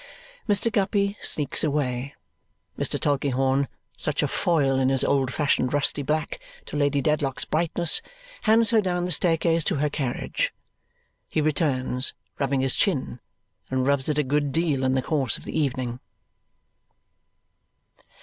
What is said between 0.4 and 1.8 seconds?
Mr. Guppy sneaks